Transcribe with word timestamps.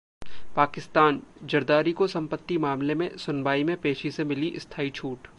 पाकिस्तान: 0.55 1.21
जरदारी 1.43 1.91
को 1.91 2.07
संपत्ति 2.07 2.57
मामले 2.57 2.95
में 2.95 3.09
सुनवाई 3.17 3.63
में 3.63 3.75
पेशी 3.81 4.11
से 4.11 4.23
मिली 4.23 4.53
स्थाई 4.59 4.89
छूट 4.89 5.27